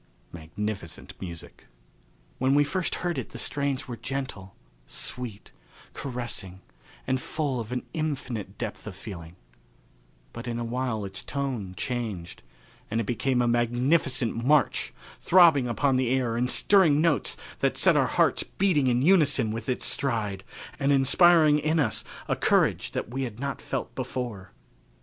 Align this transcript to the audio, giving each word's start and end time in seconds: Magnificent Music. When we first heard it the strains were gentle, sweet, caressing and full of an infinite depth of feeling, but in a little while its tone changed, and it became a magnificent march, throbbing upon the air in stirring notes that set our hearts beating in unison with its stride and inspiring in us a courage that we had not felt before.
Magnificent 0.31 1.13
Music. 1.21 1.65
When 2.39 2.55
we 2.55 2.63
first 2.63 2.95
heard 3.05 3.19
it 3.19 3.29
the 3.29 3.37
strains 3.37 3.87
were 3.87 3.95
gentle, 3.97 4.55
sweet, 4.87 5.51
caressing 5.93 6.61
and 7.05 7.21
full 7.21 7.59
of 7.59 7.71
an 7.71 7.85
infinite 7.93 8.57
depth 8.57 8.87
of 8.87 8.95
feeling, 8.95 9.35
but 10.33 10.47
in 10.47 10.57
a 10.57 10.63
little 10.63 10.73
while 10.73 11.05
its 11.05 11.21
tone 11.21 11.75
changed, 11.77 12.41
and 12.89 12.99
it 12.99 13.05
became 13.05 13.43
a 13.43 13.47
magnificent 13.47 14.33
march, 14.43 14.91
throbbing 15.19 15.67
upon 15.67 15.97
the 15.97 16.09
air 16.09 16.35
in 16.35 16.47
stirring 16.47 16.99
notes 16.99 17.37
that 17.59 17.77
set 17.77 17.95
our 17.95 18.07
hearts 18.07 18.41
beating 18.41 18.87
in 18.87 19.03
unison 19.03 19.51
with 19.51 19.69
its 19.69 19.85
stride 19.85 20.43
and 20.79 20.91
inspiring 20.91 21.59
in 21.59 21.79
us 21.79 22.03
a 22.27 22.35
courage 22.35 22.93
that 22.93 23.09
we 23.09 23.21
had 23.21 23.39
not 23.39 23.61
felt 23.61 23.93
before. 23.93 24.51